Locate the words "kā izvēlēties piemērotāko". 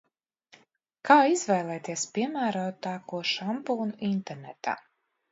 1.09-3.19